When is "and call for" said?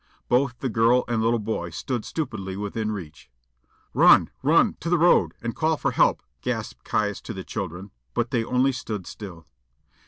5.43-5.91